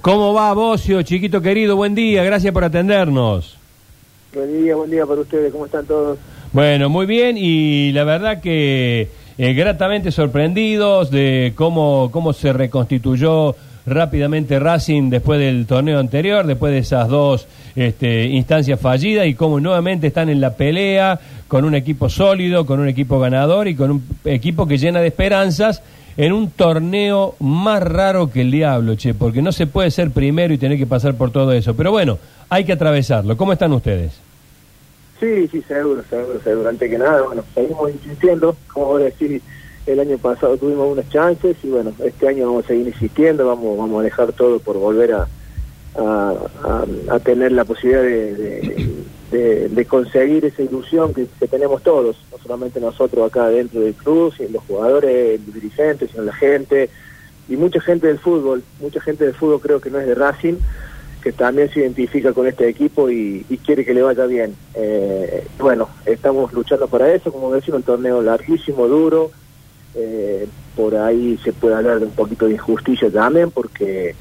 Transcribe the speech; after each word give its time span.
¿Cómo 0.00 0.32
va, 0.32 0.52
Bocio, 0.52 1.02
chiquito 1.02 1.42
querido? 1.42 1.74
Buen 1.74 1.94
día, 1.94 2.22
gracias 2.22 2.52
por 2.52 2.62
atendernos. 2.62 3.56
Buen 4.32 4.62
día, 4.62 4.76
buen 4.76 4.90
día 4.90 5.04
para 5.04 5.20
ustedes, 5.20 5.50
¿cómo 5.50 5.66
están 5.66 5.86
todos? 5.86 6.18
Bueno, 6.52 6.88
muy 6.88 7.04
bien 7.04 7.36
y 7.36 7.90
la 7.92 8.04
verdad 8.04 8.40
que 8.40 9.08
eh, 9.36 9.54
gratamente 9.54 10.12
sorprendidos 10.12 11.10
de 11.10 11.52
cómo, 11.56 12.10
cómo 12.12 12.32
se 12.32 12.52
reconstituyó 12.52 13.56
rápidamente 13.86 14.60
Racing 14.60 15.10
después 15.10 15.40
del 15.40 15.66
torneo 15.66 15.98
anterior, 15.98 16.46
después 16.46 16.72
de 16.72 16.78
esas 16.78 17.08
dos 17.08 17.48
este, 17.74 18.26
instancias 18.26 18.78
fallidas 18.78 19.26
y 19.26 19.34
cómo 19.34 19.58
nuevamente 19.58 20.06
están 20.06 20.28
en 20.28 20.40
la 20.40 20.54
pelea 20.54 21.18
con 21.48 21.64
un 21.64 21.74
equipo 21.74 22.08
sólido, 22.08 22.66
con 22.66 22.78
un 22.78 22.88
equipo 22.88 23.18
ganador 23.18 23.66
y 23.66 23.74
con 23.74 23.90
un 23.90 24.04
equipo 24.24 24.66
que 24.68 24.78
llena 24.78 25.00
de 25.00 25.08
esperanzas 25.08 25.82
en 26.18 26.32
un 26.32 26.50
torneo 26.50 27.36
más 27.38 27.80
raro 27.80 28.28
que 28.28 28.40
el 28.40 28.50
diablo, 28.50 28.96
che, 28.96 29.14
porque 29.14 29.40
no 29.40 29.52
se 29.52 29.68
puede 29.68 29.92
ser 29.92 30.10
primero 30.10 30.52
y 30.52 30.58
tener 30.58 30.76
que 30.76 30.86
pasar 30.86 31.14
por 31.14 31.30
todo 31.30 31.52
eso. 31.52 31.74
Pero 31.76 31.92
bueno, 31.92 32.18
hay 32.50 32.64
que 32.64 32.72
atravesarlo. 32.72 33.36
¿Cómo 33.36 33.52
están 33.52 33.72
ustedes? 33.72 34.20
Sí, 35.20 35.46
sí, 35.46 35.62
seguro, 35.62 36.02
seguro, 36.10 36.40
seguro. 36.42 36.68
Antes 36.68 36.90
que 36.90 36.98
nada, 36.98 37.22
bueno, 37.22 37.44
seguimos 37.54 37.90
insistiendo, 37.92 38.56
como 38.66 38.86
vos 38.86 39.00
decís, 39.00 39.40
el 39.86 40.00
año 40.00 40.18
pasado 40.18 40.56
tuvimos 40.56 40.90
unas 40.90 41.08
chances 41.08 41.56
y 41.62 41.68
bueno, 41.68 41.92
este 42.04 42.28
año 42.28 42.46
vamos 42.46 42.64
a 42.64 42.68
seguir 42.68 42.88
insistiendo, 42.88 43.46
vamos, 43.46 43.78
vamos 43.78 44.00
a 44.00 44.02
dejar 44.02 44.32
todo 44.32 44.58
por 44.58 44.76
volver 44.76 45.12
a, 45.14 45.28
tener 47.22 47.52
la 47.52 47.64
posibilidad 47.64 48.02
de, 48.02 48.97
conseguir 49.86 50.44
esa 50.44 50.62
ilusión 50.62 51.12
que, 51.14 51.26
tenemos 51.48 51.82
todos, 51.82 52.16
no 52.30 52.38
solamente 52.38 52.80
nosotros 52.80 53.26
acá 53.26 53.48
dentro 53.48 53.80
del 53.80 53.94
club, 53.94 54.32
sino 54.36 54.50
los 54.50 54.64
jugadores, 54.64 55.40
los 55.44 55.54
dirigentes, 55.54 56.10
sino 56.10 56.24
la 56.24 56.34
gente 56.34 56.90
y 57.48 57.56
mucha 57.56 57.80
gente 57.80 58.06
del 58.06 58.18
fútbol, 58.18 58.62
mucha 58.80 59.00
gente 59.00 59.24
del 59.24 59.34
fútbol 59.34 59.60
creo 59.60 59.80
que 59.80 59.90
no 59.90 59.98
es 59.98 60.06
de 60.06 60.14
Racing, 60.14 60.56
que 61.22 61.32
también 61.32 61.70
se 61.70 61.80
identifica 61.80 62.32
con 62.32 62.46
este 62.46 62.68
equipo 62.68 63.10
y, 63.10 63.44
quiere 63.64 63.84
que 63.84 63.94
le 63.94 64.02
vaya 64.02 64.26
bien. 64.26 64.54
Eh, 64.74 65.46
bueno, 65.58 65.88
estamos 66.06 66.52
luchando 66.52 66.86
para 66.88 67.12
eso, 67.12 67.32
como 67.32 67.52
decía, 67.52 67.74
un 67.74 67.82
torneo 67.82 68.22
larguísimo, 68.22 68.86
duro, 68.86 69.30
eh, 69.94 70.46
por 70.76 70.94
ahí 70.94 71.38
se 71.42 71.52
puede 71.52 71.74
hablar 71.74 72.00
de 72.00 72.06
un 72.06 72.12
poquito 72.12 72.46
de 72.46 72.52
injusticia 72.52 73.10
también, 73.10 73.50
porque 73.50 74.14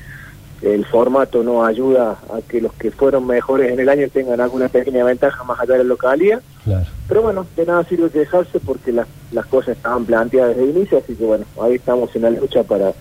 el 0.62 0.86
formato 0.86 1.44
no 1.44 1.66
ayuda 1.66 2.18
a 2.34 2.42
que 2.48 2.62
los 2.62 2.74
que 2.74 2.92
fueron 2.92 3.28
mejores 3.28 3.72
en 3.72 3.80
el 3.80 3.90
año 3.90 4.08
tengan 4.10 4.42
alguna 4.42 4.68
pequeña 4.70 5.04
ventaja 5.04 5.44
más 5.44 5.60
allá 5.60 5.74
de 5.74 5.80
la 5.80 5.84
localidad. 5.86 6.42
Pero 7.08 7.22
bueno, 7.22 7.46
de 7.56 7.66
nada 7.66 7.84
sirve 7.84 8.10
quejarse 8.10 8.60
porque 8.60 8.92
las, 8.92 9.08
las 9.32 9.46
cosas 9.46 9.78
estaban 9.78 10.06
planteadas 10.06 10.56
desde 10.56 10.70
el 10.70 10.78
inicio, 10.78 10.98
así 10.98 11.16
que 11.16 11.24
bueno, 11.24 11.46
ahí 11.62 11.76
estamos 11.76 12.14
en 12.16 12.24
la 12.24 12.30
lucha 12.32 12.64
para, 12.64 12.92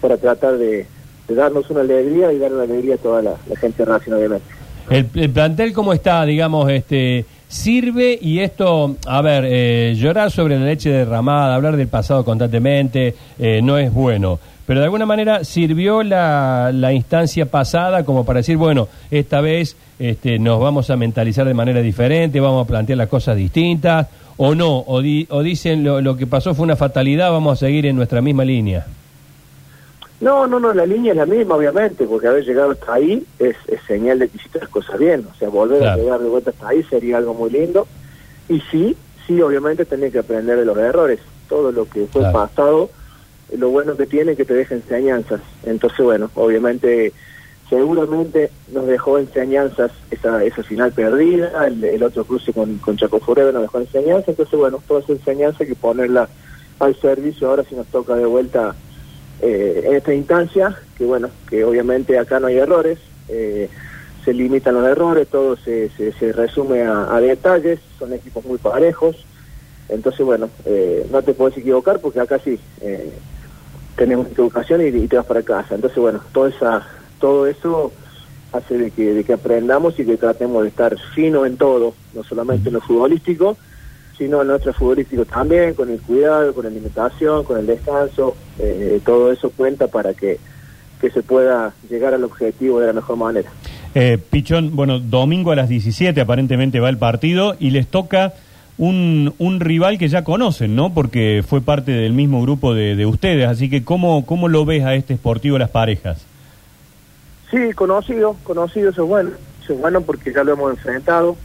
para 0.00 0.16
tratar 0.16 0.58
de, 0.58 0.86
darnos 1.28 1.68
una 1.70 1.80
alegría 1.80 2.32
y 2.32 2.38
dar 2.38 2.52
una 2.52 2.64
alegría 2.64 2.94
a 2.94 2.98
toda 2.98 3.22
la, 3.22 3.36
gente 3.60 3.82
obviamente. 3.82 4.46
El, 4.90 5.08
el, 5.14 5.30
plantel 5.30 5.72
cómo 5.72 5.92
está, 5.92 6.24
digamos, 6.24 6.70
este 6.70 7.24
sirve 7.48 8.18
y 8.20 8.40
esto, 8.40 8.96
a 9.06 9.22
ver, 9.22 9.44
eh, 9.46 9.94
llorar 9.96 10.30
sobre 10.30 10.58
la 10.58 10.66
leche 10.66 10.90
derramada, 10.90 11.54
hablar 11.54 11.76
del 11.76 11.88
pasado 11.88 12.24
constantemente, 12.24 13.14
eh, 13.38 13.60
no 13.62 13.78
es 13.78 13.92
bueno. 13.92 14.38
Pero 14.66 14.80
de 14.80 14.86
alguna 14.86 15.06
manera 15.06 15.44
sirvió 15.44 16.02
la, 16.02 16.70
la, 16.74 16.92
instancia 16.92 17.46
pasada 17.46 18.04
como 18.04 18.24
para 18.24 18.40
decir, 18.40 18.56
bueno, 18.56 18.88
esta 19.12 19.40
vez 19.40 19.76
este, 19.98 20.40
nos 20.40 20.60
vamos 20.60 20.90
a 20.90 20.96
mentalizar 20.96 21.46
de 21.46 21.54
manera 21.54 21.80
diferente, 21.80 22.40
vamos 22.40 22.64
a 22.64 22.68
plantear 22.68 22.98
las 22.98 23.08
cosas 23.08 23.36
distintas, 23.36 24.08
o 24.36 24.54
no, 24.56 24.78
o, 24.78 24.96
o 24.96 25.42
dicen 25.42 25.84
lo 25.84 26.16
que 26.16 26.26
pasó 26.26 26.52
fue 26.54 26.64
una 26.64 26.76
fatalidad, 26.76 27.30
vamos 27.30 27.52
a 27.62 27.66
seguir 27.66 27.86
en 27.86 27.94
nuestra 27.94 28.20
misma 28.20 28.44
línea. 28.44 28.86
No, 30.20 30.46
no, 30.46 30.58
no, 30.58 30.72
la 30.72 30.86
línea 30.86 31.12
es 31.12 31.18
la 31.18 31.26
misma, 31.26 31.56
obviamente, 31.56 32.06
porque 32.06 32.26
haber 32.26 32.44
llegado 32.44 32.70
hasta 32.70 32.94
ahí 32.94 33.26
es, 33.38 33.56
señal 33.86 34.18
de 34.18 34.28
que 34.28 34.38
hiciste 34.38 34.60
las 34.60 34.68
cosas 34.70 34.98
bien. 34.98 35.26
O 35.30 35.34
sea, 35.38 35.48
volver 35.48 35.86
a 35.86 35.96
llegar 35.96 36.20
de 36.20 36.28
vuelta 36.28 36.50
hasta 36.50 36.68
ahí 36.68 36.82
sería 36.84 37.18
algo 37.18 37.34
muy 37.34 37.50
lindo. 37.50 37.86
Y 38.48 38.60
sí, 38.70 38.96
sí, 39.26 39.40
obviamente 39.42 39.84
tenés 39.84 40.12
que 40.12 40.20
aprender 40.20 40.58
de 40.58 40.64
los 40.64 40.76
errores. 40.78 41.20
Todo 41.48 41.70
lo 41.70 41.88
que 41.88 42.06
fue 42.06 42.22
pasado, 42.32 42.90
lo 43.56 43.68
bueno 43.70 43.96
que 43.96 44.06
tiene 44.06 44.32
es 44.32 44.36
que 44.38 44.46
te 44.46 44.54
deja 44.54 44.74
enseñanzas. 44.74 45.42
Entonces, 45.64 46.00
bueno, 46.00 46.30
obviamente, 46.34 47.12
seguramente 47.68 48.50
nos 48.72 48.86
dejó 48.86 49.18
enseñanzas 49.18 49.92
esa, 50.10 50.42
esa 50.42 50.62
final 50.62 50.92
perdida, 50.92 51.66
el, 51.66 52.02
otro 52.02 52.24
cruce 52.24 52.54
con, 52.54 52.78
con 52.78 52.96
Chaco 52.96 53.20
Forever 53.20 53.52
nos 53.52 53.64
dejó 53.64 53.80
enseñanzas. 53.80 54.30
Entonces, 54.30 54.58
bueno, 54.58 54.82
toda 54.88 55.00
esa 55.00 55.12
enseñanza 55.12 55.58
hay 55.60 55.68
que 55.68 55.74
ponerla 55.74 56.26
al 56.78 56.98
servicio 57.00 57.48
ahora 57.48 57.64
si 57.64 57.74
nos 57.74 57.86
toca 57.88 58.14
de 58.14 58.24
vuelta 58.24 58.74
eh, 59.42 59.82
en 59.84 59.94
esta 59.96 60.14
instancia, 60.14 60.78
que 60.96 61.04
bueno, 61.04 61.30
que 61.48 61.64
obviamente 61.64 62.18
acá 62.18 62.40
no 62.40 62.46
hay 62.46 62.56
errores, 62.56 62.98
eh, 63.28 63.68
se 64.24 64.32
limitan 64.32 64.74
los 64.74 64.86
errores, 64.86 65.28
todo 65.28 65.56
se, 65.56 65.90
se, 65.90 66.32
resume 66.32 66.82
a, 66.82 67.20
detalles, 67.20 67.78
son 67.98 68.12
equipos 68.12 68.44
muy 68.44 68.58
parejos, 68.58 69.24
entonces 69.88 70.24
bueno, 70.24 70.50
eh, 70.64 71.06
no 71.10 71.22
te 71.22 71.34
puedes 71.34 71.56
equivocar 71.58 72.00
porque 72.00 72.20
acá 72.20 72.40
sí 72.42 72.58
tenemos 73.96 74.26
equivocación 74.26 74.80
y, 74.80 74.86
y, 74.86 75.06
te 75.06 75.16
vas 75.16 75.26
para 75.26 75.42
casa, 75.42 75.76
entonces 75.76 75.98
bueno, 75.98 76.20
toda 76.32 76.48
esa, 76.48 76.86
todo 77.20 77.46
eso 77.46 77.92
hace 78.52 78.78
de 78.78 78.90
que, 78.90 79.14
de 79.14 79.24
que 79.24 79.32
aprendamos 79.32 79.98
y 80.00 80.04
que 80.04 80.16
tratemos 80.16 80.62
de 80.62 80.70
estar 80.70 80.96
fino 81.14 81.46
en 81.46 81.56
todo, 81.56 81.94
no 82.14 82.24
solamente 82.24 82.68
en 82.68 82.74
lo 82.74 82.80
futbolístico, 82.80 83.56
sino 84.16 84.42
en 84.42 84.48
nuestro 84.48 84.72
futbolístico 84.72 85.24
también, 85.24 85.74
con 85.74 85.90
el 85.90 86.00
cuidado, 86.00 86.54
con 86.54 86.64
la 86.64 86.70
alimentación, 86.70 87.44
con 87.44 87.58
el 87.58 87.66
descanso, 87.66 88.34
eh, 88.58 89.00
todo 89.04 89.30
eso 89.30 89.50
cuenta 89.50 89.88
para 89.88 90.14
que, 90.14 90.38
que 91.00 91.10
se 91.10 91.22
pueda 91.22 91.74
llegar 91.88 92.14
al 92.14 92.24
objetivo 92.24 92.80
de 92.80 92.86
la 92.86 92.92
mejor 92.94 93.16
manera. 93.16 93.50
Eh, 93.94 94.18
Pichón, 94.18 94.74
bueno, 94.74 94.98
domingo 94.98 95.52
a 95.52 95.56
las 95.56 95.68
17 95.68 96.20
aparentemente 96.20 96.80
va 96.80 96.88
el 96.88 96.98
partido 96.98 97.56
y 97.58 97.70
les 97.70 97.86
toca 97.88 98.34
un, 98.78 99.34
un 99.38 99.60
rival 99.60 99.98
que 99.98 100.08
ya 100.08 100.24
conocen, 100.24 100.76
¿no? 100.76 100.92
Porque 100.92 101.42
fue 101.46 101.60
parte 101.60 101.92
del 101.92 102.12
mismo 102.12 102.42
grupo 102.42 102.74
de, 102.74 102.94
de 102.94 103.06
ustedes, 103.06 103.48
así 103.48 103.70
que 103.70 103.84
¿cómo, 103.84 104.26
¿cómo 104.26 104.48
lo 104.48 104.64
ves 104.64 104.84
a 104.84 104.94
este 104.94 105.16
Sportivo 105.16 105.58
Las 105.58 105.70
Parejas? 105.70 106.24
Sí, 107.50 107.72
conocido, 107.74 108.36
conocido, 108.44 108.90
eso 108.90 109.04
es 109.04 109.08
bueno 109.08 109.30
bueno 109.74 110.00
porque 110.00 110.32
ya 110.32 110.44
lo 110.44 110.52
hemos 110.52 110.70
enfrentado. 110.70 111.36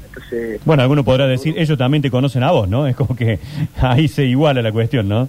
bueno, 0.65 0.83
alguno 0.83 1.03
podrá 1.03 1.27
decir, 1.27 1.55
ellos 1.57 1.77
también 1.77 2.01
te 2.01 2.11
conocen 2.11 2.43
a 2.43 2.51
vos, 2.51 2.67
¿no? 2.67 2.87
Es 2.87 2.95
como 2.95 3.15
que 3.15 3.39
ahí 3.81 4.07
se 4.07 4.25
iguala 4.25 4.61
la 4.61 4.71
cuestión, 4.71 5.07
¿no? 5.07 5.27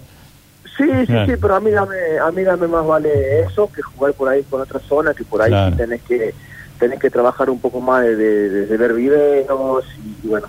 Sí, 0.77 0.89
sí, 1.05 1.13
sí, 1.27 1.33
pero 1.39 1.55
a 1.55 1.59
mí, 1.59 1.69
dame, 1.69 1.95
a 2.19 2.31
mí 2.31 2.41
dame 2.41 2.67
más 2.67 2.85
vale 2.85 3.41
eso 3.41 3.69
que 3.71 3.83
jugar 3.83 4.13
por 4.13 4.29
ahí 4.29 4.41
con 4.43 4.59
otra 4.61 4.79
zona, 4.79 5.13
que 5.13 5.23
por 5.23 5.41
ahí 5.41 5.51
tenés 5.77 6.01
que 6.01 6.33
tenés 6.79 6.99
que 6.99 7.09
trabajar 7.09 7.49
un 7.49 7.59
poco 7.59 7.79
más 7.79 8.03
de, 8.03 8.65
ver 8.77 8.93
videos 8.93 9.85
y, 10.23 10.27
bueno, 10.27 10.47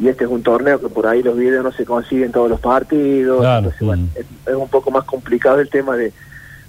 y 0.00 0.08
este 0.08 0.24
es 0.24 0.30
un 0.30 0.42
torneo 0.42 0.80
que 0.80 0.88
por 0.88 1.06
ahí 1.06 1.22
los 1.22 1.36
videos 1.36 1.64
no 1.64 1.72
se 1.72 1.84
consiguen 1.84 2.30
todos 2.30 2.50
los 2.50 2.60
partidos, 2.60 3.44
entonces 3.44 3.80
bueno, 3.80 4.08
es, 4.14 4.54
un 4.54 4.68
poco 4.68 4.90
más 4.90 5.04
complicado 5.04 5.58
el 5.60 5.70
tema 5.70 5.96
de, 5.96 6.12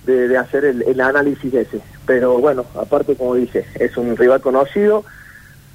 de, 0.05 0.37
hacer 0.37 0.65
el, 0.65 0.83
el, 0.83 1.01
análisis 1.01 1.53
ese. 1.53 1.81
Pero 2.05 2.37
bueno, 2.37 2.65
aparte 2.75 3.15
como 3.15 3.35
dice, 3.35 3.65
es 3.79 3.97
un 3.97 4.15
rival 4.15 4.41
conocido 4.41 5.03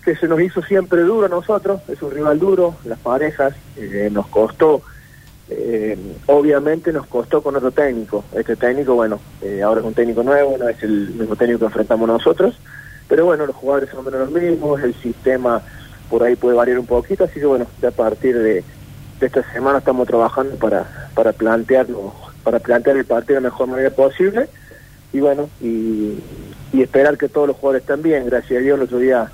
que 0.04 0.16
se 0.16 0.28
nos 0.28 0.40
hizo 0.40 0.62
siempre 0.62 1.02
duro 1.02 1.26
a 1.26 1.28
nosotros, 1.28 1.80
es 1.88 2.00
un 2.02 2.10
rival 2.10 2.38
duro, 2.38 2.76
las 2.84 2.98
parejas, 2.98 3.54
eh, 3.76 4.08
nos 4.10 4.26
costó, 4.28 4.82
eh, 5.50 5.96
obviamente 6.26 6.92
nos 6.92 7.06
costó 7.06 7.42
con 7.42 7.56
otro 7.56 7.70
técnico. 7.70 8.24
Este 8.34 8.56
técnico, 8.56 8.94
bueno, 8.94 9.20
eh, 9.42 9.62
ahora 9.62 9.80
es 9.80 9.86
un 9.86 9.94
técnico 9.94 10.22
nuevo, 10.22 10.56
no 10.58 10.68
es 10.68 10.82
el 10.82 11.10
mismo 11.10 11.36
técnico 11.36 11.60
que 11.60 11.66
enfrentamos 11.66 12.08
nosotros, 12.08 12.58
pero 13.08 13.26
bueno, 13.26 13.46
los 13.46 13.56
jugadores 13.56 13.90
son 13.90 14.04
menos 14.04 14.20
los 14.20 14.42
mismos, 14.42 14.82
el 14.82 14.94
sistema 14.94 15.62
por 16.08 16.22
ahí 16.22 16.34
puede 16.34 16.56
variar 16.56 16.78
un 16.78 16.86
poquito, 16.86 17.24
así 17.24 17.38
que 17.38 17.46
bueno, 17.46 17.66
ya 17.82 17.88
a 17.88 17.92
partir 17.92 18.36
de, 18.38 18.64
de 19.20 19.26
esta 19.26 19.42
semana 19.52 19.78
estamos 19.78 20.08
trabajando 20.08 20.56
para, 20.56 21.10
para 21.14 21.32
plantearlo 21.32 22.12
para 22.42 22.58
plantear 22.58 22.96
el 22.96 23.04
partido 23.04 23.36
de 23.36 23.40
la 23.42 23.50
mejor 23.50 23.68
manera 23.68 23.90
posible 23.90 24.48
y 25.12 25.20
bueno, 25.20 25.48
y, 25.60 26.18
esperar 26.72 27.18
que 27.18 27.28
todos 27.28 27.48
los 27.48 27.56
jugadores 27.56 27.82
estén 27.82 28.02
bien. 28.02 28.24
Gracias 28.26 28.58
a 28.58 28.62
Dios 28.62 28.78
el 28.78 28.84
otro 28.84 28.98
día 28.98 29.30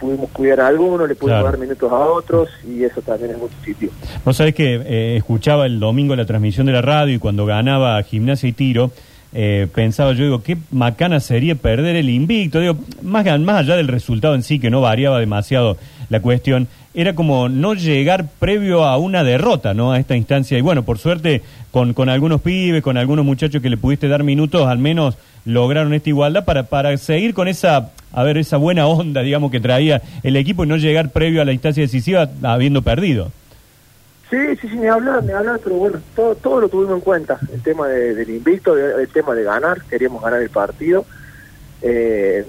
pudimos 0.00 0.30
cuidar 0.30 0.60
a 0.60 0.68
algunos, 0.68 1.08
le 1.08 1.14
pudimos 1.14 1.44
dar 1.44 1.58
minutos 1.58 1.90
a 1.90 1.96
otros 1.96 2.48
y 2.66 2.84
eso 2.84 3.02
también 3.02 3.32
es 3.32 3.38
muy 3.38 3.48
positivo. 3.48 3.92
Vos 4.24 4.36
sabés 4.36 4.54
que 4.54 4.74
eh, 4.74 5.16
escuchaba 5.16 5.66
el 5.66 5.80
domingo 5.80 6.14
la 6.16 6.26
transmisión 6.26 6.66
de 6.66 6.72
la 6.72 6.82
radio 6.82 7.14
y 7.14 7.18
cuando 7.18 7.44
ganaba 7.44 8.02
Gimnasia 8.02 8.48
y 8.48 8.52
Tiro, 8.52 8.90
eh, 9.32 9.66
pensaba 9.74 10.12
yo, 10.12 10.24
digo, 10.24 10.42
qué 10.42 10.56
macana 10.70 11.20
sería 11.20 11.54
perder 11.54 11.96
el 11.96 12.08
invicto, 12.08 12.60
digo, 12.60 12.76
más, 13.02 13.24
más 13.40 13.60
allá 13.60 13.76
del 13.76 13.88
resultado 13.88 14.34
en 14.34 14.42
sí, 14.42 14.58
que 14.58 14.70
no 14.70 14.80
variaba 14.80 15.20
demasiado 15.20 15.76
la 16.08 16.20
cuestión, 16.20 16.68
era 16.94 17.14
como 17.14 17.48
no 17.48 17.74
llegar 17.74 18.26
previo 18.38 18.84
a 18.84 18.96
una 18.96 19.22
derrota, 19.22 19.74
¿no? 19.74 19.92
A 19.92 19.98
esta 19.98 20.16
instancia. 20.16 20.56
Y 20.56 20.62
bueno, 20.62 20.84
por 20.84 20.98
suerte, 20.98 21.42
con, 21.70 21.92
con 21.92 22.08
algunos 22.08 22.40
pibes, 22.40 22.82
con 22.82 22.96
algunos 22.96 23.24
muchachos 23.24 23.60
que 23.60 23.68
le 23.68 23.76
pudiste 23.76 24.08
dar 24.08 24.24
minutos, 24.24 24.66
al 24.66 24.78
menos 24.78 25.18
lograron 25.44 25.92
esta 25.92 26.08
igualdad 26.08 26.44
para, 26.44 26.64
para 26.64 26.96
seguir 26.96 27.34
con 27.34 27.48
esa, 27.48 27.90
a 28.12 28.22
ver, 28.22 28.38
esa 28.38 28.56
buena 28.56 28.86
onda, 28.86 29.22
digamos, 29.22 29.50
que 29.50 29.60
traía 29.60 30.00
el 30.22 30.36
equipo 30.36 30.64
y 30.64 30.68
no 30.68 30.76
llegar 30.76 31.10
previo 31.10 31.42
a 31.42 31.44
la 31.44 31.52
instancia 31.52 31.82
decisiva 31.82 32.30
habiendo 32.42 32.82
perdido. 32.82 33.30
Sí, 34.30 34.56
sí, 34.60 34.68
sí, 34.68 34.76
me 34.76 34.88
habla, 34.88 35.20
me 35.20 35.32
habla, 35.32 35.58
pero 35.62 35.76
bueno, 35.76 36.00
todo, 36.14 36.34
todo 36.34 36.60
lo 36.62 36.68
tuvimos 36.68 36.94
en 36.96 37.00
cuenta, 37.00 37.38
el 37.52 37.62
tema 37.62 37.86
del 37.86 38.28
invicto, 38.28 38.76
el 38.76 39.08
tema 39.08 39.34
de 39.34 39.44
ganar, 39.44 39.82
queríamos 39.82 40.22
ganar 40.22 40.42
el 40.42 40.50
partido, 40.50 41.04
Eh, 41.82 42.44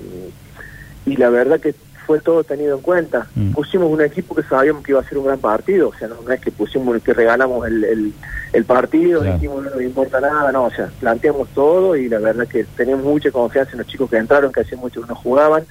y 1.06 1.16
la 1.18 1.30
verdad 1.30 1.60
que 1.60 1.76
fue 2.08 2.20
todo 2.22 2.44
tenido 2.46 2.78
en 2.78 2.82
cuenta. 2.82 3.28
Mm. 3.36 3.52
Pusimos 3.52 3.92
un 3.92 4.02
equipo 4.02 4.34
que 4.34 4.42
sabíamos 4.44 4.82
que 4.82 4.94
iba 4.94 5.02
a 5.02 5.04
ser 5.04 5.18
un 5.18 5.26
gran 5.26 5.40
partido, 5.40 5.90
o 5.90 5.94
sea, 5.94 6.08
no, 6.08 6.32
es 6.32 6.40
que 6.40 6.52
pusimos 6.52 7.04
que 7.04 7.14
regalamos 7.14 7.68
el, 7.68 8.14
el, 8.54 8.66
partido, 8.66 9.22
dijimos 9.22 9.66
no 9.66 9.70
nos 9.72 9.82
importa 9.82 10.22
nada, 10.22 10.52
no, 10.54 10.64
o 10.64 10.72
sea, 10.72 10.90
planteamos 11.00 11.50
todo 11.50 11.98
y 11.98 12.08
la 12.08 12.20
verdad 12.20 12.48
que 12.48 12.64
teníamos 12.64 13.06
mucha 13.06 13.30
confianza 13.30 13.74
en 13.74 13.80
los 13.80 13.88
chicos 13.88 14.10
que 14.10 14.18
entraron, 14.18 14.54
que 14.54 14.62
hacía 14.62 14.78
mucho 14.78 15.02
que 15.02 15.08
no 15.08 15.16
jugaban, 15.16 15.66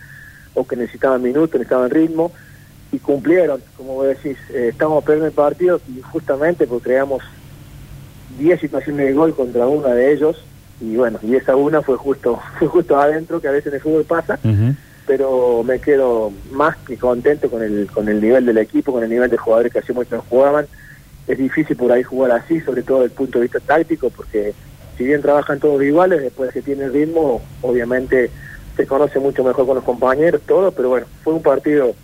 o 0.55 0.67
que 0.67 0.77
necesitaban 0.77 1.23
minutos, 1.23 1.55
necesitaban 1.55 1.91
ritmo, 1.91 2.33
y 2.97 2.99
cumplieron, 2.99 3.61
como 3.77 3.95
vos 3.95 4.07
decís, 4.07 4.39
eh, 4.55 4.69
estamos 4.71 5.05
perdiendo 5.05 5.27
el 5.27 5.35
partido 5.35 5.81
y 5.95 6.01
justamente 6.01 6.67
porque 6.67 6.85
creamos 6.85 7.23
10 8.39 8.59
situaciones 8.59 9.07
de 9.07 9.13
gol 9.13 9.35
contra 9.35 9.67
una 9.67 9.89
de 9.89 10.15
ellos, 10.15 10.43
y 10.81 10.97
bueno, 10.97 11.19
y 11.23 11.35
esa 11.35 11.57
una 11.57 11.83
fue 11.83 11.97
justo, 11.99 12.41
fue 12.59 12.69
justo 12.69 12.99
adentro, 12.99 13.39
que 13.39 13.49
a 13.49 13.53
veces 13.53 13.67
en 13.67 13.75
el 13.75 13.81
fútbol 13.83 14.05
pasa, 14.05 14.39
pero 15.07 15.63
me 15.63 15.79
quedo 15.79 16.33
más 16.53 16.77
que 16.79 16.97
contento 16.97 17.51
con 17.51 17.63
el, 17.63 17.87
con 17.93 18.09
el 18.09 18.19
nivel 18.19 18.47
del 18.47 18.57
equipo, 18.57 18.93
con 18.93 19.05
el 19.05 19.11
nivel 19.11 19.31
de 19.31 19.37
jugadores 19.37 19.73
que 19.73 19.81
hacíamos 19.81 20.07
mucho 20.07 20.17
no 20.17 20.23
jugaban. 20.23 20.67
Es 21.29 21.37
difícil 21.37 21.77
por 21.77 21.93
ahí 21.93 22.03
jugar 22.03 22.31
así, 22.33 22.61
sobre 22.63 22.83
todo 22.83 23.01
desde 23.01 23.13
el 23.13 23.19
punto 23.19 23.39
de 23.39 23.43
vista 23.43 23.61
táctico, 23.61 24.09
porque 24.09 24.55
si 24.97 25.05
bien 25.05 25.21
trabajan 25.21 25.61
todos 25.61 25.83
iguales, 25.83 26.23
después 26.23 26.51
que 26.51 26.63
tiene 26.63 26.89
ritmo, 26.89 27.43
obviamente 27.61 28.31
se 28.75 28.87
conoce 28.87 29.19
mucho 29.19 29.45
mejor 29.45 29.67
con 29.67 29.77
los 29.77 29.85
compañeros, 29.85 30.41
todo, 30.47 30.73
pero 30.73 30.89
bueno, 30.89 31.07
fue 31.23 31.35
un 31.35 31.43
partido 31.43 31.95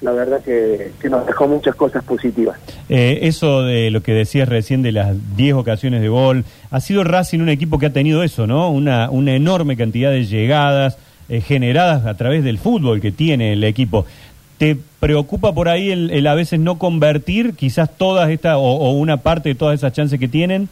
la 0.00 0.12
verdad 0.12 0.40
que, 0.42 0.92
nos 1.08 1.26
dejó 1.26 1.46
muchas 1.46 1.74
cosas 1.74 2.02
positivas. 2.04 2.58
Eh, 2.88 3.20
eso 3.22 3.62
de 3.62 3.90
lo 3.90 4.02
que 4.02 4.12
decías 4.12 4.48
recién 4.48 4.82
de 4.82 4.92
las 4.92 5.14
10 5.36 5.54
ocasiones 5.54 6.00
de 6.00 6.08
gol, 6.08 6.44
ha 6.70 6.80
sido 6.80 7.04
Racing 7.04 7.40
un 7.40 7.48
equipo 7.48 7.78
que 7.78 7.86
ha 7.86 7.92
tenido 7.92 8.22
eso, 8.22 8.46
¿no? 8.46 8.70
Una, 8.70 9.10
una 9.10 9.34
enorme 9.34 9.76
cantidad 9.76 10.10
de 10.10 10.24
llegadas, 10.24 10.98
eh, 11.28 11.40
generadas 11.40 12.06
a 12.06 12.14
través 12.14 12.42
del 12.44 12.58
fútbol 12.58 13.00
que 13.00 13.12
tiene 13.12 13.52
el 13.52 13.64
equipo. 13.64 14.06
¿Te 14.58 14.76
preocupa 15.00 15.54
por 15.54 15.68
ahí 15.68 15.90
el, 15.90 16.26
a 16.26 16.34
veces 16.34 16.60
no 16.60 16.78
convertir 16.78 17.54
quizás 17.54 17.90
todas 17.96 18.30
estas 18.30 18.56
o, 18.58 18.90
una 18.92 19.18
parte 19.18 19.50
de 19.50 19.54
todas 19.54 19.78
esas 19.78 19.92
chances 19.92 20.18
que 20.18 20.28
tienen? 20.28 20.68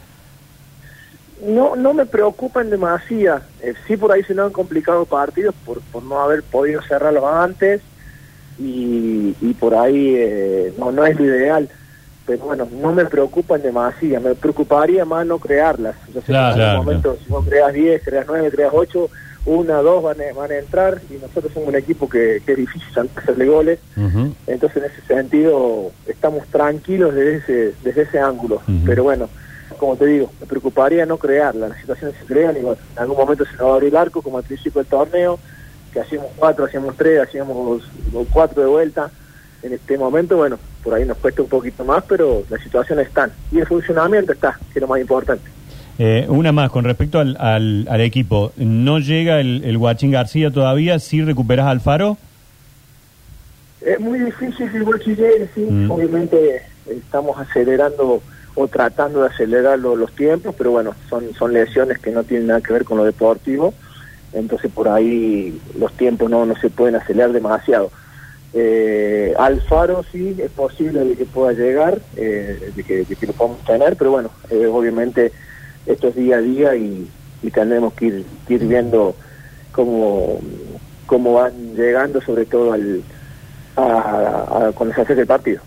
No, 1.46 1.76
no 1.76 1.94
me 1.94 2.04
preocupan 2.04 2.68
demasiado. 2.70 3.40
Eh, 3.62 3.74
sí 3.86 3.96
por 3.96 4.12
ahí 4.12 4.22
se 4.24 4.34
nos 4.34 4.46
han 4.46 4.52
complicado 4.52 5.04
partidos 5.06 5.54
por, 5.64 5.80
por 5.92 6.02
no 6.02 6.20
haber 6.20 6.42
podido 6.42 6.82
cerrarlos 6.82 7.24
antes 7.24 7.80
y, 8.58 9.34
y 9.40 9.54
por 9.54 9.74
ahí 9.74 10.14
eh, 10.16 10.72
no, 10.78 10.92
no 10.92 11.06
es 11.06 11.18
lo 11.18 11.24
ideal. 11.24 11.68
Pero 12.26 12.44
bueno, 12.44 12.68
no 12.82 12.92
me 12.92 13.06
preocupan 13.06 13.62
demasiado. 13.62 14.28
Me 14.28 14.34
preocuparía 14.34 15.04
más 15.04 15.26
no 15.26 15.38
crearlas. 15.38 15.96
O 16.14 16.20
sea, 16.20 16.54
en 16.54 16.60
algún 16.60 16.86
momento, 16.86 17.16
si 17.24 17.30
vos 17.30 17.44
creas 17.48 17.72
10, 17.72 18.02
creas 18.04 18.26
9, 18.28 18.50
creas 18.50 18.70
8 18.74 19.10
una, 19.48 19.76
dos 19.76 20.02
van 20.02 20.18
a, 20.20 20.34
van 20.34 20.50
a 20.50 20.58
entrar 20.58 21.00
y 21.08 21.14
nosotros 21.14 21.52
somos 21.54 21.70
un 21.70 21.76
equipo 21.76 22.08
que, 22.08 22.36
es 22.36 22.56
difícil 22.56 23.08
hacerle 23.16 23.46
goles. 23.46 23.78
Entonces, 24.46 24.82
en 24.82 24.90
ese 24.90 25.00
sentido, 25.06 25.90
estamos 26.06 26.46
tranquilos 26.48 27.14
desde 27.14 27.36
ese, 27.36 27.74
desde 27.82 28.02
ese 28.02 28.18
ángulo. 28.18 28.60
Pero 28.84 29.04
bueno, 29.04 29.28
como 29.78 29.96
te 29.96 30.06
digo, 30.06 30.30
me 30.40 30.46
preocuparía 30.46 31.06
no 31.06 31.16
crearla. 31.16 31.68
Las 31.68 31.78
situaciones 31.78 32.16
se 32.18 32.26
crean 32.26 32.56
y 32.56 32.60
bueno, 32.60 32.78
en 32.92 32.98
algún 32.98 33.16
momento 33.16 33.44
se 33.46 33.52
nos 33.52 33.66
va 33.66 33.70
a 33.70 33.74
abrir 33.74 33.90
el 33.90 33.96
arco, 33.96 34.20
como 34.20 34.38
al 34.38 34.44
principio 34.44 34.82
del 34.82 34.90
torneo, 34.90 35.38
que 35.92 36.00
hacíamos 36.00 36.30
cuatro, 36.36 36.64
hacíamos 36.64 36.96
tres, 36.96 37.20
hacíamos 37.20 37.82
cuatro 38.30 38.62
de 38.62 38.68
vuelta. 38.68 39.10
En 39.62 39.72
este 39.72 39.98
momento, 39.98 40.36
bueno, 40.36 40.58
por 40.84 40.94
ahí 40.94 41.04
nos 41.04 41.18
cuesta 41.18 41.42
un 41.42 41.48
poquito 41.48 41.84
más, 41.84 42.04
pero 42.08 42.44
las 42.48 42.62
situaciones 42.62 43.08
están. 43.08 43.32
Y 43.50 43.58
el 43.58 43.66
funcionamiento 43.66 44.32
está, 44.32 44.58
que 44.72 44.78
es 44.78 44.80
lo 44.80 44.88
más 44.88 45.00
importante. 45.00 45.50
Eh, 45.98 46.26
una 46.28 46.52
más, 46.52 46.70
con 46.70 46.84
respecto 46.84 47.18
al, 47.18 47.36
al, 47.36 48.00
equipo, 48.00 48.52
¿no 48.56 49.00
llega 49.00 49.40
el, 49.40 49.64
el 49.64 49.78
Guachín 49.78 50.12
García 50.12 50.52
todavía? 50.52 51.00
¿Sí 51.00 51.22
recuperas 51.22 51.66
al 51.66 51.80
Faro? 51.80 52.16
Es 53.80 53.98
muy 53.98 54.18
difícil 54.20 54.70
el 54.74 54.84
Guachín 54.84 55.16
sí. 55.54 55.60
Mm. 55.60 55.90
Obviamente 55.90 56.62
estamos 56.88 57.38
acelerando 57.38 58.22
o 58.54 58.68
tratando 58.68 59.22
de 59.22 59.28
acelerar 59.28 59.78
los 59.78 60.12
tiempos, 60.12 60.54
pero 60.58 60.72
bueno, 60.72 60.94
son, 61.08 61.32
son 61.34 61.52
lesiones 61.52 61.98
que 61.98 62.10
no 62.10 62.24
tienen 62.24 62.48
nada 62.48 62.60
que 62.60 62.72
ver 62.72 62.84
con 62.84 62.98
lo 62.98 63.04
deportivo, 63.04 63.72
entonces 64.32 64.70
por 64.72 64.88
ahí 64.88 65.60
los 65.78 65.92
tiempos 65.94 66.30
no, 66.30 66.44
no 66.46 66.54
se 66.56 66.70
pueden 66.70 66.96
acelerar 66.96 67.32
demasiado. 67.32 67.90
Eh, 68.54 69.34
Alfaro 69.38 70.04
sí 70.10 70.34
es 70.38 70.50
posible 70.50 71.04
de 71.04 71.16
que 71.16 71.26
pueda 71.26 71.52
llegar, 71.52 71.98
eh, 72.16 72.72
de, 72.74 72.82
que, 72.82 73.04
de, 73.04 73.16
que, 73.16 73.26
lo 73.26 73.32
podamos 73.34 73.62
tener, 73.64 73.96
pero 73.96 74.10
bueno, 74.10 74.30
eh, 74.50 74.66
obviamente 74.66 75.32
esto 75.86 76.08
es 76.08 76.16
día 76.16 76.36
a 76.36 76.40
día 76.40 76.74
y, 76.74 77.08
y 77.42 77.50
tendremos 77.50 77.92
que 77.92 78.06
ir, 78.06 78.24
viendo 78.48 79.14
cómo, 79.72 80.40
cómo 81.06 81.34
van 81.34 81.74
llegando, 81.74 82.20
sobre 82.22 82.46
todo 82.46 82.72
al, 82.72 83.02
a, 83.76 84.70
cuando 84.74 84.94
se 84.94 85.02
hace 85.02 85.12
el 85.12 85.26
partido. 85.26 85.60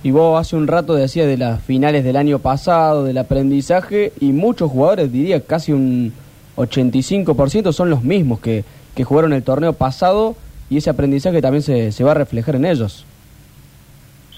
Y 0.00 0.12
vos 0.12 0.40
hace 0.40 0.54
un 0.54 0.68
rato 0.68 0.94
decías 0.94 1.26
de 1.26 1.36
las 1.36 1.60
finales 1.60 2.04
del 2.04 2.16
año 2.16 2.38
pasado, 2.38 3.04
del 3.04 3.18
aprendizaje, 3.18 4.12
y 4.20 4.32
muchos 4.32 4.70
jugadores, 4.70 5.10
diría 5.10 5.40
casi 5.40 5.72
un 5.72 6.12
85% 6.58 7.72
son 7.72 7.90
los 7.90 8.02
mismos 8.02 8.40
que, 8.40 8.64
que 8.94 9.04
jugaron 9.04 9.32
el 9.32 9.42
torneo 9.42 9.72
pasado 9.72 10.36
y 10.70 10.78
ese 10.78 10.90
aprendizaje 10.90 11.40
también 11.40 11.62
se, 11.62 11.92
se 11.92 12.04
va 12.04 12.10
a 12.12 12.14
reflejar 12.14 12.56
en 12.56 12.64
ellos. 12.64 13.04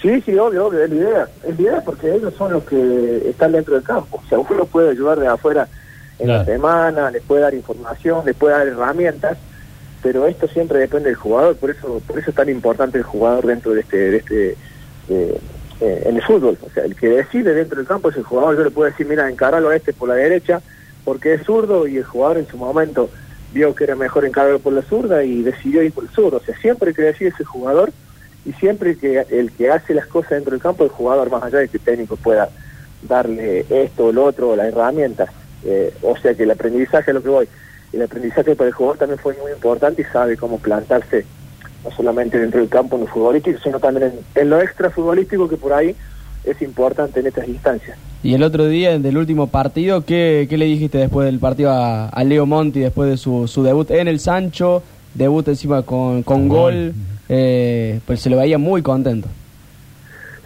Sí, 0.01 0.21
sí, 0.21 0.35
obvio, 0.37 0.67
obvio, 0.67 0.83
es 0.83 0.89
la 0.89 0.95
idea. 0.95 1.27
Es 1.47 1.55
la 1.57 1.61
idea 1.61 1.81
porque 1.85 2.13
ellos 2.13 2.33
son 2.37 2.53
los 2.53 2.63
que 2.63 3.29
están 3.29 3.51
dentro 3.51 3.75
del 3.75 3.83
campo. 3.83 4.21
O 4.23 4.29
sea, 4.29 4.39
uno 4.39 4.65
puede 4.65 4.91
ayudar 4.91 5.19
de 5.19 5.27
afuera 5.27 5.67
en 6.17 6.27
la 6.27 6.45
semana, 6.45 7.11
les 7.11 7.23
puede 7.23 7.41
dar 7.41 7.53
información, 7.53 8.23
les 8.25 8.35
puede 8.35 8.55
dar 8.55 8.67
herramientas, 8.67 9.37
pero 10.03 10.27
esto 10.27 10.47
siempre 10.47 10.79
depende 10.79 11.09
del 11.09 11.15
jugador. 11.15 11.55
Por 11.55 11.71
eso 11.71 12.01
por 12.05 12.17
eso 12.17 12.29
es 12.29 12.35
tan 12.35 12.49
importante 12.49 12.97
el 12.97 13.03
jugador 13.03 13.45
dentro 13.45 13.73
de 13.73 13.81
este... 13.81 13.97
De 13.97 14.17
este 14.17 14.57
eh, 15.09 15.37
eh, 15.81 16.03
en 16.05 16.15
el 16.15 16.21
fútbol, 16.21 16.59
o 16.61 16.69
sea, 16.69 16.83
el 16.83 16.95
que 16.95 17.09
decide 17.09 17.55
dentro 17.55 17.75
del 17.77 17.87
campo 17.87 18.11
es 18.11 18.15
el 18.15 18.21
jugador, 18.21 18.55
yo 18.55 18.63
le 18.63 18.69
puedo 18.69 18.87
decir, 18.87 19.07
mira, 19.07 19.27
encaralo 19.27 19.69
a 19.69 19.75
este 19.75 19.93
por 19.93 20.09
la 20.09 20.13
derecha, 20.13 20.61
porque 21.03 21.33
es 21.33 21.43
zurdo, 21.43 21.87
y 21.87 21.97
el 21.97 22.03
jugador 22.03 22.37
en 22.37 22.47
su 22.47 22.57
momento 22.57 23.09
vio 23.53 23.75
que 23.75 23.83
era 23.83 23.95
mejor 23.95 24.25
encararlo 24.25 24.59
por 24.59 24.73
la 24.73 24.81
zurda 24.81 25.23
y 25.23 25.41
decidió 25.41 25.83
ir 25.83 25.91
por 25.91 26.05
el 26.05 26.09
zurdo, 26.11 26.37
o 26.37 26.41
sea, 26.41 26.57
siempre 26.59 26.93
que 26.93 27.01
decide 27.01 27.29
ese 27.29 27.43
jugador, 27.43 27.91
y 28.45 28.53
siempre 28.53 28.97
que 28.97 29.25
el 29.29 29.51
que 29.51 29.69
hace 29.69 29.93
las 29.93 30.07
cosas 30.07 30.31
dentro 30.31 30.51
del 30.51 30.61
campo, 30.61 30.83
el 30.83 30.89
jugador, 30.89 31.29
más 31.29 31.43
allá 31.43 31.59
de 31.59 31.67
que 31.67 31.77
el 31.77 31.83
técnico 31.83 32.15
pueda 32.15 32.49
darle 33.07 33.65
esto 33.69 34.05
o 34.05 34.11
lo 34.11 34.25
otro, 34.25 34.49
o 34.49 34.55
las 34.55 34.67
herramientas, 34.67 35.29
eh, 35.63 35.93
o 36.01 36.17
sea 36.17 36.33
que 36.33 36.43
el 36.43 36.51
aprendizaje 36.51 37.11
es 37.11 37.15
lo 37.15 37.21
que 37.21 37.29
voy, 37.29 37.47
el 37.93 38.01
aprendizaje 38.01 38.55
para 38.55 38.69
el 38.69 38.73
jugador 38.73 38.97
también 38.97 39.19
fue 39.19 39.35
muy 39.41 39.51
importante 39.51 40.01
y 40.01 40.05
sabe 40.05 40.37
cómo 40.37 40.59
plantarse, 40.59 41.25
no 41.83 41.91
solamente 41.91 42.39
dentro 42.39 42.59
del 42.61 42.69
campo 42.69 42.95
en 42.95 43.01
lo 43.01 43.07
futbolístico, 43.07 43.59
sino 43.61 43.79
también 43.79 44.13
en, 44.35 44.49
lo 44.49 44.61
extra 44.61 44.89
futbolístico 44.89 45.49
que 45.49 45.57
por 45.57 45.73
ahí 45.73 45.95
es 46.43 46.61
importante 46.61 47.19
en 47.19 47.27
estas 47.27 47.47
instancias. 47.47 47.97
Y 48.23 48.33
el 48.33 48.43
otro 48.43 48.67
día, 48.67 48.97
del 48.99 49.17
último 49.17 49.47
partido, 49.47 50.05
¿qué, 50.05 50.47
qué 50.49 50.57
le 50.57 50.65
dijiste 50.65 50.97
después 50.99 51.25
del 51.25 51.39
partido 51.39 51.71
a, 51.71 52.23
Leo 52.23 52.45
Monti, 52.45 52.79
después 52.79 53.09
de 53.09 53.17
su, 53.17 53.47
su 53.47 53.63
debut 53.63 53.89
en 53.91 54.07
el 54.07 54.19
Sancho, 54.19 54.83
debut 55.13 55.47
encima 55.47 55.81
con, 55.83 56.23
con 56.23 56.47
gol? 56.47 56.93
eh, 57.33 58.01
pues 58.05 58.19
se 58.19 58.29
lo 58.29 58.37
veía 58.37 58.57
muy 58.57 58.81
contento. 58.81 59.29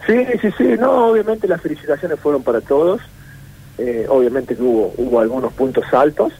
Sí, 0.06 0.14
sí, 0.40 0.48
sí, 0.56 0.64
no, 0.78 1.08
obviamente 1.08 1.48
las 1.48 1.60
felicitaciones 1.60 2.20
fueron 2.20 2.44
para 2.44 2.60
todos, 2.60 3.00
eh, 3.76 4.06
obviamente 4.08 4.54
que 4.54 4.62
hubo, 4.62 4.94
hubo 4.96 5.18
algunos 5.18 5.52
puntos 5.52 5.84
altos, 5.92 6.32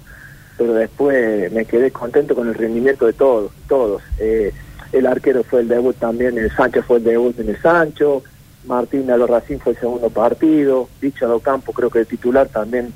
pero 0.57 0.73
después 0.75 1.53
me 1.53 1.65
quedé 1.65 1.91
contento 1.91 2.37
con 2.37 2.47
el 2.47 2.55
rendimiento 2.55 3.07
de 3.07 3.13
todos, 3.13 3.51
todos. 3.69 4.03
Eh, 4.21 4.53
el 4.93 5.07
arquero 5.07 5.43
fue 5.43 5.63
el 5.63 5.69
debut 5.69 5.97
también, 5.97 6.39
el 6.39 6.51
Sancho 6.53 6.81
fue 6.85 6.99
el 6.99 7.05
debut 7.05 7.39
en 7.41 7.49
el 7.49 7.61
Sancho, 7.61 8.23
Martín 8.67 9.11
Alorracín 9.11 9.61
fue 9.61 9.73
el 9.73 9.79
segundo 9.79 10.11
partido, 10.11 10.89
Dicha 11.01 11.27
Campo 11.43 11.73
creo 11.73 11.91
que 11.91 12.01
el 12.01 12.07
titular 12.07 12.49
también 12.49 12.93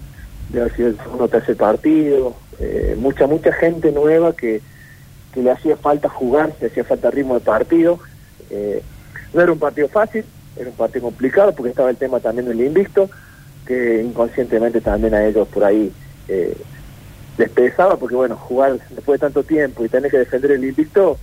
debe 0.48 0.62
haber 0.62 0.76
sido 0.76 0.88
el 0.88 0.96
segundo 0.98 1.28
tercer 1.28 1.56
partido, 1.56 2.34
eh, 2.58 2.96
mucha, 2.98 3.26
mucha 3.26 3.52
gente 3.52 3.92
nueva 3.92 4.34
que, 4.34 4.60
que 5.32 5.42
le 5.42 5.50
hacía 5.50 5.76
falta 5.76 6.08
jugar, 6.08 6.52
le 6.60 6.66
hacía 6.66 6.84
falta 6.84 7.10
ritmo 7.10 7.34
de 7.34 7.40
partido. 7.40 7.98
Eh, 8.50 8.82
no 9.32 9.40
era 9.40 9.52
un 9.52 9.58
partido 9.58 9.88
fácil, 9.88 10.24
era 10.56 10.68
un 10.68 10.76
partido 10.76 11.04
complicado 11.04 11.54
porque 11.54 11.70
estaba 11.70 11.90
el 11.90 11.96
tema 11.96 12.18
también 12.20 12.48
del 12.48 12.60
invicto, 12.60 13.08
que 13.64 14.02
inconscientemente 14.02 14.80
también 14.80 15.14
a 15.14 15.24
ellos 15.24 15.46
por 15.48 15.64
ahí 15.64 15.92
eh, 16.26 16.56
les 17.38 17.48
pesaba, 17.50 17.96
porque 17.96 18.16
bueno, 18.16 18.36
jugar 18.36 18.78
después 18.90 19.20
de 19.20 19.26
tanto 19.26 19.44
tiempo 19.44 19.84
y 19.84 19.88
tener 19.88 20.10
que 20.10 20.18
defender 20.18 20.50
el 20.52 20.64
invicto 20.64 21.16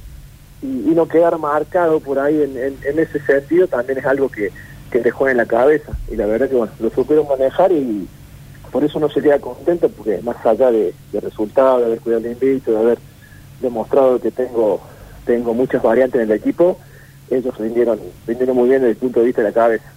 y, 0.61 0.93
no 0.95 1.07
quedar 1.07 1.37
marcado 1.37 1.99
por 1.99 2.19
ahí 2.19 2.41
en, 2.41 2.99
ese 2.99 3.19
sentido 3.19 3.67
también 3.67 3.99
es 3.99 4.05
algo 4.05 4.29
que, 4.29 4.51
que 4.89 4.99
te 4.99 5.11
juega 5.11 5.31
en 5.31 5.37
la 5.37 5.45
cabeza. 5.45 5.91
Y 6.11 6.15
la 6.15 6.25
verdad 6.25 6.49
que 6.49 6.55
bueno, 6.55 6.73
lo 6.79 6.89
supieron 6.89 7.27
manejar 7.27 7.71
y 7.71 8.07
por 8.71 8.83
eso 8.83 8.99
no 8.99 9.09
se 9.09 9.21
queda 9.21 9.39
contento, 9.39 9.89
porque 9.89 10.19
más 10.23 10.43
allá 10.45 10.71
de, 10.71 10.93
de 11.11 11.19
resultados, 11.19 11.81
de 11.81 11.85
haber 11.85 11.99
cuidado 11.99 12.25
el 12.25 12.31
invicto, 12.31 12.71
de 12.71 12.77
haber 12.77 12.99
demostrado 13.61 14.19
que 14.19 14.31
tengo 14.31 14.81
tengo 15.27 15.53
muchas 15.53 15.83
variantes 15.83 16.21
en 16.21 16.31
el 16.31 16.37
equipo, 16.37 16.79
ellos 17.29 17.55
rindieron, 17.57 17.99
rindieron 18.25 18.55
muy 18.55 18.69
bien 18.69 18.81
desde 18.81 18.91
el 18.91 18.97
punto 18.97 19.19
de 19.19 19.27
vista 19.27 19.41
de 19.41 19.49
la 19.49 19.53
cabeza. 19.53 19.91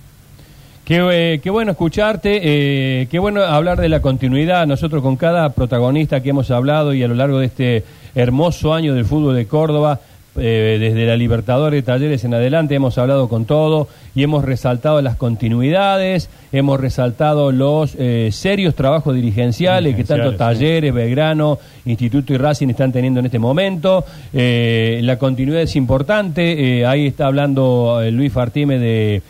Qué, 0.84 0.98
eh, 1.12 1.40
qué 1.40 1.50
bueno 1.50 1.70
escucharte, 1.70 2.40
eh, 2.42 3.06
qué 3.08 3.18
bueno 3.20 3.42
hablar 3.42 3.80
de 3.80 3.88
la 3.88 4.02
continuidad. 4.02 4.66
Nosotros 4.66 5.02
con 5.02 5.16
cada 5.16 5.50
protagonista 5.50 6.20
que 6.20 6.30
hemos 6.30 6.50
hablado 6.50 6.92
y 6.92 7.02
a 7.04 7.08
lo 7.08 7.14
largo 7.14 7.38
de 7.38 7.46
este 7.46 7.84
hermoso 8.14 8.74
año 8.74 8.92
del 8.92 9.04
fútbol 9.04 9.36
de 9.36 9.46
Córdoba. 9.46 10.00
Eh, 10.36 10.76
desde 10.78 11.06
la 11.06 11.16
Libertadores 11.16 11.84
Talleres 11.84 12.24
en 12.24 12.34
adelante 12.34 12.76
hemos 12.76 12.96
hablado 12.98 13.28
con 13.28 13.46
todo 13.46 13.88
y 14.14 14.22
hemos 14.22 14.44
resaltado 14.44 15.02
las 15.02 15.16
continuidades, 15.16 16.30
hemos 16.52 16.78
resaltado 16.78 17.50
los 17.50 17.96
eh, 17.98 18.28
serios 18.30 18.76
trabajos 18.76 19.14
dirigenciales 19.16 19.96
que 19.96 20.04
tanto 20.04 20.36
Talleres, 20.36 20.94
Belgrano, 20.94 21.58
Instituto 21.84 22.32
y 22.32 22.36
Racing 22.36 22.68
están 22.68 22.92
teniendo 22.92 23.18
en 23.18 23.26
este 23.26 23.40
momento. 23.40 24.04
Eh, 24.32 25.00
la 25.02 25.18
continuidad 25.18 25.62
es 25.62 25.74
importante, 25.74 26.86
ahí 26.86 27.06
está 27.06 27.26
hablando 27.26 28.00
Luis 28.12 28.32
Fartime 28.32 28.78
de, 28.78 29.22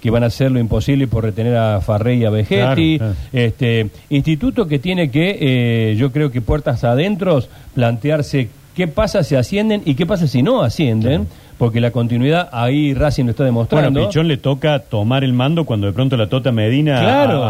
que 0.00 0.10
van 0.10 0.22
a 0.22 0.26
hacer 0.26 0.52
lo 0.52 0.60
imposible 0.60 1.08
por 1.08 1.24
retener 1.24 1.56
a 1.56 1.80
Farrey 1.80 2.22
y 2.22 2.24
a 2.24 2.30
Vegetti. 2.30 3.00
Este, 3.32 3.90
instituto 4.10 4.68
que 4.68 4.78
tiene 4.78 5.10
que, 5.10 5.96
yo 5.98 6.12
creo 6.12 6.30
que 6.30 6.40
puertas 6.40 6.84
adentro, 6.84 7.42
plantearse 7.74 8.48
qué 8.78 8.86
pasa 8.86 9.24
si 9.24 9.34
ascienden 9.34 9.82
y 9.84 9.96
qué 9.96 10.06
pasa 10.06 10.28
si 10.28 10.40
no 10.40 10.62
ascienden 10.62 11.26
porque 11.58 11.80
la 11.80 11.90
continuidad 11.90 12.48
ahí 12.52 12.94
Racing 12.94 13.24
lo 13.24 13.32
está 13.32 13.44
demostrando. 13.44 13.90
Bueno, 13.90 14.06
a 14.06 14.08
Pichón 14.08 14.28
le 14.28 14.36
toca 14.36 14.78
tomar 14.78 15.24
el 15.24 15.32
mando 15.32 15.64
cuando 15.64 15.88
de 15.88 15.92
pronto 15.92 16.16
la 16.16 16.28
Tota 16.28 16.52
Medina, 16.52 17.00
claro. 17.00 17.44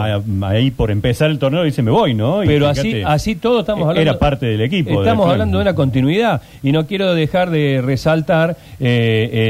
ahí 0.47 0.71
por 0.71 0.91
empezar 0.91 1.31
el 1.31 1.39
torneo, 1.39 1.63
dice 1.63 1.83
me 1.83 1.91
voy, 1.91 2.15
¿no? 2.15 2.41
Pero 2.45 2.69
así 2.69 3.03
así 3.05 3.37
todo 3.37 3.61
estamos 3.61 3.83
hablando. 3.83 4.01
Era 4.01 4.19
parte 4.19 4.47
del 4.47 4.63
equipo. 4.63 5.01
Estamos 5.01 5.31
hablando 5.31 5.59
de 5.59 5.63
una 5.63 5.75
continuidad 5.75 6.41
y 6.63 6.73
no 6.73 6.87
quiero 6.87 7.15
dejar 7.15 7.51
de 7.51 7.83
resaltar 7.85 8.57
eh, 8.81 9.49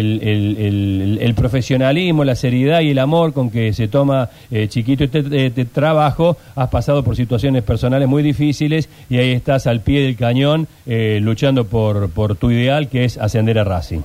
el, 1.20 1.34
profesionalismo, 1.34 2.24
la 2.24 2.34
seriedad 2.34 2.80
y 2.80 2.90
el 2.90 2.98
amor 2.98 3.32
con 3.32 3.50
que 3.50 3.72
se 3.72 3.86
toma 3.86 4.28
eh, 4.50 4.66
chiquito 4.68 5.04
este, 5.04 5.46
este, 5.46 5.64
trabajo. 5.64 6.36
Has 6.56 6.68
pasado 6.68 7.04
por 7.04 7.14
situaciones 7.14 7.62
personales 7.62 8.08
muy 8.08 8.24
difíciles 8.24 8.88
y 9.08 9.18
ahí 9.18 9.30
estás 9.30 9.68
al 9.68 9.80
pie 9.80 10.02
del 10.02 10.16
cañón 10.16 10.66
eh, 10.86 11.20
luchando 11.22 11.64
por, 11.64 12.10
por 12.10 12.34
tu 12.34 12.50
ideal 12.50 12.88
que 12.88 13.04
es 13.04 13.18
ascender 13.18 13.58
a 13.58 13.64
Racing. 13.64 14.00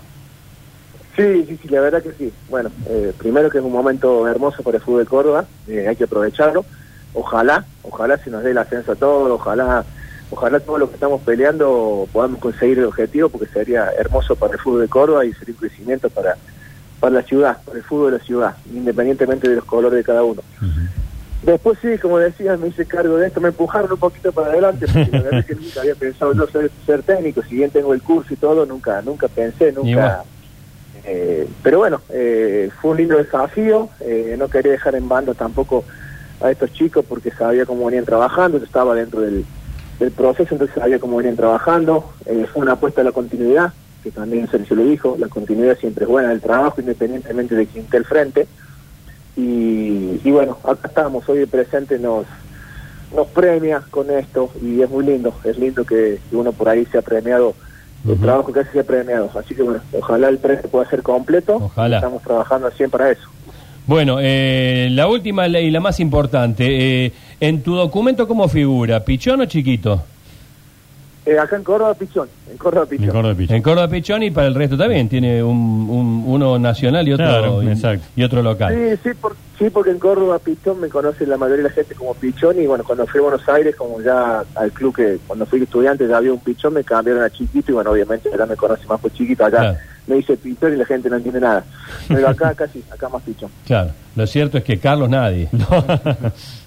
Sí, 1.15 1.46
sí, 1.48 1.60
sí, 1.62 1.67
la 1.70 1.82
verdad 1.82 2.01
que 2.01 2.12
sí. 2.13 2.34
Bueno, 2.50 2.72
eh, 2.88 3.13
primero 3.17 3.50
que 3.50 3.60
es 3.60 3.63
un 3.63 3.72
momento 3.72 4.27
hermoso 4.27 4.63
para 4.63 4.77
el 4.77 4.84
fútbol 4.84 5.01
de 5.01 5.05
Córdoba, 5.05 5.46
eh, 5.67 5.88
hay 5.88 5.96
que 5.96 6.05
aprovecharlo. 6.05 6.65
Ojalá, 7.13 7.65
ojalá 7.84 8.17
se 8.17 8.32
nos 8.32 8.43
dé 8.43 8.51
el 8.51 8.58
ascenso 8.58 8.93
a 8.93 8.96
todos, 8.96 9.29
ojalá, 9.29 9.86
ojalá 10.32 10.60
todo 10.60 10.79
lo 10.79 10.88
que 10.88 10.96
estamos 10.96 11.22
peleando 11.22 12.08
podamos 12.12 12.39
conseguir 12.39 12.79
el 12.79 12.86
objetivo, 12.86 13.29
porque 13.29 13.46
sería 13.48 13.91
hermoso 13.96 14.36
para 14.36 14.53
el 14.53 14.60
fútbol 14.60 14.82
de 14.82 14.88
Córdoba 14.88 15.24
y 15.24 15.34
sería 15.34 15.53
un 15.53 15.60
crecimiento 15.60 16.10
para, 16.10 16.36
para 17.00 17.15
la 17.15 17.22
ciudad, 17.22 17.60
para 17.63 17.77
el 17.77 17.84
fútbol 17.84 18.12
de 18.12 18.17
la 18.17 18.24
ciudad, 18.24 18.55
independientemente 18.74 19.48
de 19.48 19.58
los 19.58 19.65
colores 19.65 19.98
de 19.98 20.03
cada 20.03 20.24
uno. 20.24 20.41
Después 21.43 21.77
sí, 21.79 22.00
como 22.00 22.17
decías, 22.17 22.60
me 22.60 22.70
hice 22.70 22.88
cargo 22.88 23.17
de 23.17 23.27
esto, 23.27 23.39
me 23.39 23.50
empujaron 23.50 23.91
un 23.91 24.00
poquito 24.00 24.32
para 24.32 24.48
adelante, 24.48 24.88
porque 24.88 25.12
la 25.12 25.22
verdad 25.22 25.39
es 25.41 25.46
que 25.46 25.55
nunca 25.55 25.82
había 25.82 25.96
pensado 25.96 26.34
yo 26.34 26.48
ser, 26.48 26.72
ser 26.88 27.03
técnico, 27.03 27.43
si 27.43 27.55
bien 27.58 27.70
tengo 27.70 27.93
el 27.93 28.01
curso 28.01 28.34
y 28.34 28.38
todo, 28.38 28.65
nunca, 28.65 29.03
nunca 29.03 29.27
pensé, 29.27 29.72
nunca 29.72 30.24
eh, 31.06 31.48
pero 31.62 31.80
bueno, 31.80 32.02
eh, 32.10 32.70
fue 32.82 32.92
un 32.92 32.98
lindo 32.98 33.18
desafío, 33.18 33.90
eh, 34.00 34.36
no 34.38 34.48
quería 34.48 34.72
dejar 34.72 34.96
en 34.96 35.10
banda 35.10 35.34
tampoco 35.34 35.84
a 36.42 36.52
estos 36.52 36.72
chicos 36.74 37.06
porque 37.08 37.32
sabía 37.32 37.66
cómo 37.66 37.86
venían 37.86 38.06
trabajando, 38.06 38.58
estaba 38.58 38.96
dentro 38.96 39.22
del, 39.22 39.46
proceso, 40.18 40.56
entonces 40.56 40.76
sabía 40.76 41.00
cómo 41.00 41.16
venían 41.16 41.38
trabajando, 41.38 42.12
fue 42.26 42.62
una 42.62 42.74
apuesta 42.74 43.00
a 43.00 43.04
la 43.06 43.14
continuidad, 43.14 43.72
que 44.04 44.12
también 44.12 44.50
Sergio 44.50 44.76
lo 44.76 44.84
dijo, 44.84 45.16
la 45.18 45.30
continuidad 45.30 45.78
siempre 45.78 46.04
es 46.04 46.10
buena 46.10 46.28
del 46.28 46.42
trabajo, 46.42 46.82
independientemente 46.82 47.56
de 47.56 47.68
quién 47.68 47.86
esté 47.86 47.98
al 47.98 48.04
frente, 48.04 48.48
y, 49.38 50.20
y 50.22 50.32
bueno, 50.32 50.58
acá 50.66 50.90
estamos, 50.90 51.30
hoy 51.30 51.40
el 51.40 51.48
presente 51.48 52.00
nos, 52.00 52.26
nos 53.16 53.28
premia 53.28 53.82
con 53.90 54.10
esto 54.10 54.52
y 54.62 54.82
es 54.82 54.90
muy 54.90 55.06
lindo, 55.06 55.34
es 55.46 55.58
lindo 55.58 55.86
que 55.86 56.20
uno 56.34 56.52
por 56.52 56.68
ahí 56.68 56.86
sea 56.88 57.02
premiado 57.02 57.56
el 58.08 58.20
trabajo 58.20 58.52
que 58.52 58.60
hace 58.60 58.72
sea 58.72 58.84
premiado. 58.84 59.30
Así 59.38 59.56
que 59.56 59.64
bueno, 59.64 59.82
ojalá 59.94 60.30
el 60.30 60.38
premio 60.38 60.64
pueda 60.64 60.90
ser 60.90 61.02
completo. 61.02 61.56
Ojalá. 61.56 61.98
Estamos 61.98 62.22
trabajando 62.24 62.70
siempre 62.72 62.98
para 63.00 63.12
eso. 63.12 63.30
Bueno, 63.86 64.18
eh, 64.22 64.88
la 64.92 65.08
última 65.08 65.48
y 65.48 65.72
la 65.72 65.80
más 65.80 66.00
importante. 66.00 67.06
Eh, 67.06 67.12
¿En 67.40 67.62
tu 67.62 67.76
documento 67.76 68.28
cómo 68.28 68.48
figura? 68.48 69.04
¿Pichón 69.04 69.42
o 69.42 69.46
chiquito? 69.46 70.04
Eh, 71.26 71.40
acá 71.40 71.56
en 71.56 71.64
Córdoba 71.64 71.94
Pichón, 71.94 72.28
en 72.52 72.58
Córdoba 72.58 72.86
Pichón. 72.86 73.06
En 73.06 73.62
Córdoba 73.62 73.88
Pichón. 73.88 74.24
y 74.24 74.32
para 74.32 74.48
el 74.48 74.56
resto 74.56 74.78
también 74.78 75.08
tiene 75.08 75.42
un, 75.42 76.24
uno 76.28 76.60
nacional 76.60 77.08
y 77.08 77.14
otro 77.14 77.62
y, 78.16 78.24
otro 78.24 78.42
local. 78.42 78.74
Sí, 78.74 79.00
sí, 79.04 79.10
sí, 79.63 79.70
porque 79.70 79.91
en 79.91 80.00
Córdoba 80.00 80.39
Pichón 80.39 80.82
me 80.82 80.89
conoce 80.89 81.25
la 81.25 81.38
mayoría 81.38 81.63
de 81.63 81.70
la 81.70 81.75
gente 81.75 81.96
como 81.96 82.13
Pichón 82.13 82.60
y 82.60 82.67
bueno, 82.67 82.84
cuando 82.84 83.08
fui 83.08 83.20
a 83.20 83.24
Buenos 83.24 83.48
Aires, 83.48 83.75
como 83.75 84.01
ya 84.01 84.43
al 84.55 84.72
club 84.72 84.96
que 84.96 85.20
cuando 85.25 85.46
fui 85.46 85.62
estudiante 85.63 86.08
ya 86.08 86.17
había 86.17 86.34
un 86.34 86.39
Pichón, 86.39 86.74
me 86.74 86.84
cambiaron 86.84 87.24
a 87.24 87.29
Chiquito 87.29 87.72
y 87.72 87.75
bueno, 87.75 87.91
obviamente 87.91 88.29
ya 88.38 88.46
me 88.46 88.58
conoce 88.58 88.86
más 88.88 89.00
por 89.00 89.12
Chiquito 89.13 89.46
allá 89.46 89.79
me 90.08 90.16
dice 90.16 90.38
pintor 90.38 90.74
y 90.74 90.78
la 90.78 90.86
gente 90.86 91.10
no 91.10 91.18
entiende 91.18 91.40
nada. 91.40 91.64
Pero 92.08 92.28
acá 92.28 92.54
casi, 92.58 92.84
acá 92.92 93.10
más 93.10 93.22
pichón. 93.24 93.50
Claro, 93.66 93.92
lo 94.16 94.28
cierto 94.28 94.58
es 94.58 94.64
que 94.64 94.80
Carlos 94.80 95.10
nadie. 95.10 95.50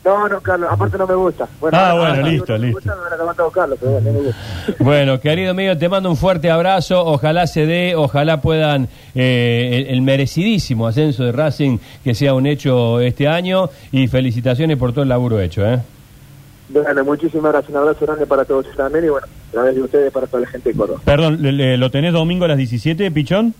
No, 0.06 0.28
no, 0.28 0.40
Carlos, 0.40 0.68
aparte 0.70 0.96
no 0.98 1.04
me 1.04 1.16
gusta. 1.16 1.48
Bueno, 1.58 1.76
ah, 1.76 1.94
bueno, 1.94 2.28
listo, 2.28 2.56
listo. 2.56 2.92
bueno, 4.78 5.18
querido 5.18 5.52
mío, 5.52 5.76
te 5.76 5.88
mando 5.88 6.08
un 6.08 6.16
fuerte 6.16 6.48
abrazo. 6.48 7.04
Ojalá 7.04 7.48
se 7.48 7.66
dé, 7.66 7.96
ojalá 7.96 8.40
puedan 8.40 8.86
eh, 9.16 9.86
el, 9.88 10.02
merecidísimo 10.02 10.86
ascenso 10.86 11.24
de 11.24 11.32
Racing 11.32 11.78
que 12.04 12.14
sea 12.14 12.34
un 12.34 12.46
hecho 12.46 13.00
este 13.00 13.26
año. 13.26 13.68
Y 13.90 14.06
felicitaciones 14.06 14.76
por 14.76 14.92
todo 14.92 15.02
el 15.02 15.08
laburo 15.08 15.40
hecho, 15.40 15.66
¿eh? 15.66 15.80
Bueno, 16.68 17.04
muchísimas 17.04 17.52
gracias. 17.52 17.70
Un 17.70 17.76
abrazo 17.76 18.06
grande 18.06 18.26
para 18.26 18.44
todos 18.44 18.66
también 18.76 19.04
y 19.04 19.08
bueno, 19.08 19.26
a 19.26 19.52
través 19.52 19.74
de 19.74 19.82
ustedes 19.82 20.12
para 20.12 20.26
toda 20.26 20.40
la 20.40 20.48
gente 20.48 20.70
de 20.70 20.76
Córdoba. 20.76 21.00
Perdón, 21.04 21.38
¿lo 21.40 21.90
tenés 21.90 22.12
domingo 22.12 22.44
a 22.44 22.48
las 22.48 22.58
17, 22.58 23.10
Pichón? 23.10 23.54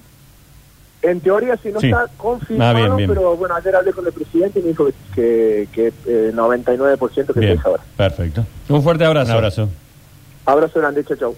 En 1.03 1.21
teoría 1.21 1.57
sí 1.63 1.71
no 1.71 1.79
está 1.79 2.07
confirmado, 2.17 2.95
ah, 2.95 2.97
pero 2.97 3.37
bueno, 3.37 3.55
ayer 3.55 3.77
hablé 3.77 3.93
con 3.93 4.05
el 4.07 4.13
presidente 4.13 4.59
y 4.59 4.63
me 4.63 4.69
dijo 4.71 4.87
que, 5.15 5.69
que, 5.73 5.93
que 6.05 6.33
99% 6.33 7.19
eh, 7.19 7.27
que 7.33 7.41
bien, 7.41 7.61
ahora. 7.65 7.83
Perfecto. 7.97 8.45
Un 8.69 8.83
fuerte 8.83 9.05
abrazo. 9.05 9.31
Un 9.31 9.37
abrazo. 9.37 9.69
Abrazo 10.47 10.81
grande, 10.81 11.05
chao, 11.05 11.17
chao. 11.17 11.37